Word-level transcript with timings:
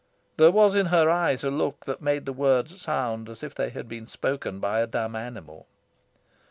There 0.37 0.49
was 0.49 0.73
in 0.73 0.87
her 0.87 1.11
eyes 1.11 1.43
a 1.43 1.51
look 1.51 1.85
that 1.85 2.01
made 2.01 2.25
the 2.25 2.33
words 2.33 2.81
sound 2.81 3.29
as 3.29 3.43
if 3.43 3.53
they 3.53 3.69
had 3.69 3.87
been 3.87 4.07
spoken 4.07 4.59
by 4.59 4.79
a 4.79 4.87
dumb 4.87 5.15
animal. 5.15 5.67